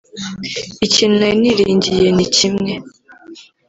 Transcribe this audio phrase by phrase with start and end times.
[0.85, 2.71] ikintu nari niringiye ni kimwe